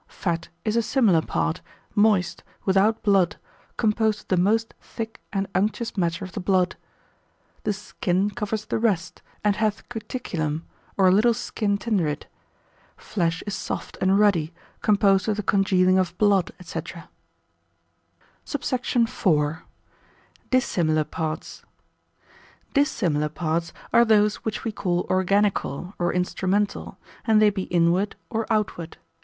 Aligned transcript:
Fat 0.07 0.47
is 0.65 0.75
a 0.75 0.81
similar 0.81 1.21
part, 1.21 1.61
moist, 1.93 2.43
without 2.65 3.03
blood, 3.03 3.35
composed 3.77 4.21
of 4.21 4.27
the 4.29 4.37
most 4.37 4.73
thick 4.81 5.21
and 5.31 5.45
unctuous 5.53 5.95
matter 5.95 6.25
of 6.25 6.31
the 6.31 6.39
blood. 6.39 6.75
The 7.65 7.73
skin 7.73 8.31
covers 8.31 8.65
the 8.65 8.79
rest, 8.79 9.21
and 9.43 9.57
hath 9.57 9.87
cuticulum, 9.89 10.63
or 10.97 11.07
a 11.07 11.11
little 11.11 11.35
skin 11.35 11.77
tinder 11.77 12.07
it. 12.07 12.25
Flesh 12.97 13.43
is 13.45 13.53
soft 13.53 13.95
and 14.01 14.17
ruddy, 14.17 14.51
composed 14.81 15.29
of 15.29 15.37
the 15.37 15.43
congealing 15.43 15.99
of 15.99 16.17
blood, 16.17 16.51
&c. 16.59 16.79
SUBSECT. 18.43 18.95
IV.—Dissimilar 18.95 21.03
Parts. 21.03 21.63
Dissimilar 22.73 23.29
parts 23.29 23.71
are 23.93 24.03
those 24.03 24.37
which 24.37 24.63
we 24.63 24.71
call 24.71 25.05
organical, 25.11 25.93
or 25.99 26.11
instrumental, 26.11 26.97
and 27.23 27.39
they 27.39 27.51
be 27.51 27.65
inward 27.65 28.15
or 28.31 28.47
outward. 28.51 28.97